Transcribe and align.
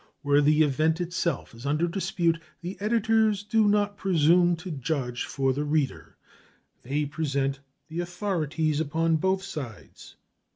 Where 0.23 0.41
the 0.41 0.63
event 0.63 0.99
itself 0.99 1.53
is 1.53 1.63
under 1.63 1.87
dispute, 1.87 2.39
the 2.61 2.75
editors 2.79 3.43
do 3.43 3.67
not 3.67 3.97
presume 3.97 4.55
to 4.55 4.71
judge 4.71 5.25
for 5.25 5.53
the 5.53 5.63
reader; 5.63 6.17
they 6.81 7.05
present 7.05 7.59
the 7.87 7.99
authorities 7.99 8.79
upon 8.79 9.17
both 9.17 9.43
sides. 9.43 10.15